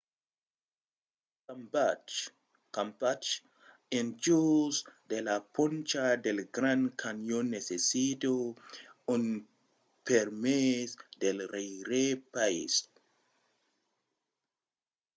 tot 1.73 2.05
campatge 2.75 3.31
en 3.97 4.07
jos 4.23 4.73
de 5.11 5.17
la 5.27 5.35
poncha 5.55 6.05
del 6.25 6.39
grand 6.55 6.85
canyon 7.01 7.45
necessita 7.55 8.31
un 9.15 9.23
permés 10.07 10.87
pel 11.19 11.37
rèirepaís 11.53 12.75